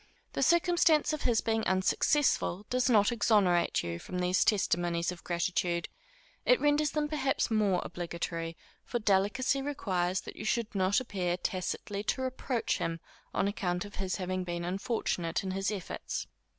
The 0.33 0.41
circumstance 0.41 1.13
of 1.13 1.21
his 1.25 1.41
being 1.41 1.63
unsuccessful 1.67 2.65
does 2.71 2.89
not 2.89 3.11
exonerate 3.11 3.83
you 3.83 3.99
from 3.99 4.17
these 4.17 4.43
testimonies 4.43 5.11
of 5.11 5.23
gratitude; 5.23 5.89
it 6.43 6.59
renders 6.59 6.89
them 6.89 7.07
perhaps 7.07 7.51
more 7.51 7.81
obligatory, 7.85 8.57
for 8.83 8.97
delicacy 8.97 9.61
requires 9.61 10.21
that 10.21 10.35
you 10.35 10.43
should 10.43 10.73
not 10.73 10.99
appear 10.99 11.37
tacitly 11.37 12.01
to 12.05 12.23
reproach 12.23 12.79
him 12.79 12.99
on 13.31 13.47
account 13.47 13.85
of 13.85 13.97
his 13.97 14.15
having 14.15 14.43
been 14.43 14.65
unfortunate 14.65 15.43
in 15.43 15.51
his 15.51 15.69
efforts. 15.69 16.25